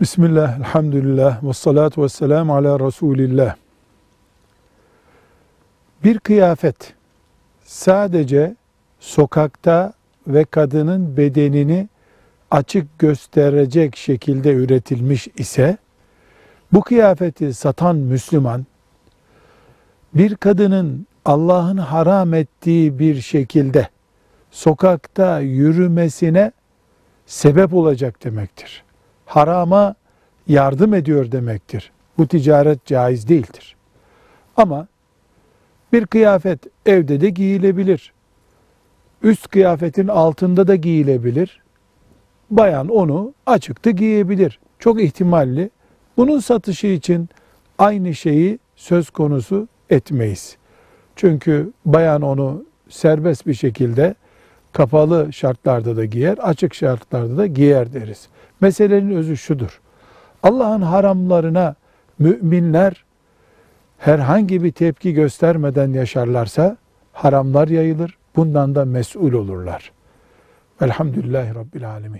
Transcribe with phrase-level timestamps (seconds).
[0.00, 3.56] Bismillah, elhamdülillah, ve salatu ve selamu ala Resulillah.
[6.04, 6.94] Bir kıyafet
[7.64, 8.56] sadece
[9.00, 9.92] sokakta
[10.26, 11.88] ve kadının bedenini
[12.50, 15.76] açık gösterecek şekilde üretilmiş ise,
[16.72, 18.66] bu kıyafeti satan Müslüman,
[20.14, 23.88] bir kadının Allah'ın haram ettiği bir şekilde
[24.50, 26.52] sokakta yürümesine
[27.26, 28.87] sebep olacak demektir.
[29.28, 29.94] Harama
[30.46, 31.92] yardım ediyor demektir.
[32.18, 33.76] Bu ticaret caiz değildir.
[34.56, 34.86] Ama
[35.92, 38.12] bir kıyafet evde de giyilebilir.
[39.22, 41.62] Üst kıyafetin altında da giyilebilir.
[42.50, 44.60] Bayan onu açıkta giyebilir.
[44.78, 45.70] Çok ihtimalli.
[46.16, 47.28] Bunun satışı için
[47.78, 50.56] aynı şeyi söz konusu etmeyiz.
[51.16, 54.14] Çünkü bayan onu serbest bir şekilde
[54.72, 58.28] kapalı şartlarda da giyer, açık şartlarda da giyer deriz.
[58.60, 59.80] Meselenin özü şudur.
[60.42, 61.74] Allah'ın haramlarına
[62.18, 63.04] müminler
[63.98, 66.76] herhangi bir tepki göstermeden yaşarlarsa
[67.12, 68.18] haramlar yayılır.
[68.36, 69.92] Bundan da mesul olurlar.
[70.82, 72.16] Velhamdülillahi Rabbil Alemin.